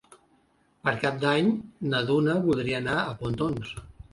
[0.87, 1.51] Per Cap d'Any
[1.91, 3.79] na Duna voldria anar a Pontons.